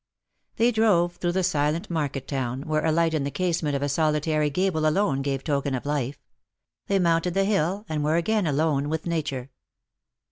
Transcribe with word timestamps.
They 0.55 0.71
drov% 0.71 1.17
through 1.17 1.33
the 1.33 1.43
silent 1.43 1.87
market 1.91 2.27
town, 2.27 2.63
where 2.63 2.83
a 2.83 2.91
light 2.91 3.13
in 3.13 3.23
the 3.23 3.29
casement 3.29 3.75
of 3.75 3.83
a 3.83 3.87
solitary 3.87 4.49
gable 4.49 4.87
alone 4.87 5.21
gave 5.21 5.43
token 5.43 5.75
of 5.75 5.85
life. 5.85 6.17
They 6.87 6.97
mounted 6.97 7.35
the 7.35 7.45
hill, 7.45 7.85
and 7.87 8.03
were 8.03 8.15
again 8.15 8.47
alone 8.47 8.89
with 8.89 9.05
nature. 9.05 9.51